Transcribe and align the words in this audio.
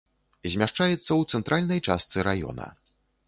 Змяшчаецца 0.53 1.01
ў 1.01 1.21
цэнтральнай 1.37 1.83
частцы 1.89 2.17
раёна. 2.31 2.71